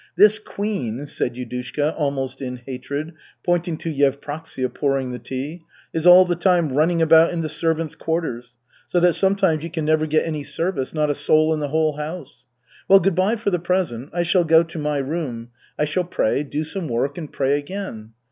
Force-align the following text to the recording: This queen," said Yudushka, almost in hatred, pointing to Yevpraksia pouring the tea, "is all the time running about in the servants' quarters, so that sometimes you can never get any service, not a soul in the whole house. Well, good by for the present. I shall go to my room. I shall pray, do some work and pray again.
This 0.17 0.39
queen," 0.39 1.05
said 1.05 1.35
Yudushka, 1.35 1.93
almost 1.95 2.41
in 2.41 2.57
hatred, 2.65 3.13
pointing 3.45 3.77
to 3.77 3.93
Yevpraksia 3.93 4.73
pouring 4.73 5.11
the 5.11 5.19
tea, 5.19 5.61
"is 5.93 6.07
all 6.07 6.25
the 6.25 6.35
time 6.35 6.69
running 6.71 7.03
about 7.03 7.31
in 7.31 7.41
the 7.41 7.47
servants' 7.47 7.93
quarters, 7.93 8.57
so 8.87 8.99
that 8.99 9.13
sometimes 9.13 9.63
you 9.63 9.69
can 9.69 9.85
never 9.85 10.07
get 10.07 10.25
any 10.25 10.43
service, 10.43 10.91
not 10.91 11.11
a 11.11 11.13
soul 11.13 11.53
in 11.53 11.59
the 11.59 11.67
whole 11.67 11.97
house. 11.97 12.43
Well, 12.87 12.99
good 12.99 13.13
by 13.13 13.35
for 13.35 13.51
the 13.51 13.59
present. 13.59 14.09
I 14.11 14.23
shall 14.23 14.43
go 14.43 14.63
to 14.63 14.79
my 14.79 14.97
room. 14.97 15.49
I 15.77 15.85
shall 15.85 16.03
pray, 16.05 16.41
do 16.41 16.63
some 16.63 16.87
work 16.87 17.15
and 17.19 17.31
pray 17.31 17.59
again. 17.59 18.13